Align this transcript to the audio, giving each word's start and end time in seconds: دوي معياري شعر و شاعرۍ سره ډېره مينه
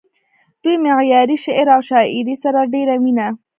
دوي 0.61 0.75
معياري 0.85 1.37
شعر 1.45 1.67
و 1.73 1.79
شاعرۍ 1.89 2.35
سره 2.43 2.59
ډېره 2.73 2.95
مينه 3.03 3.27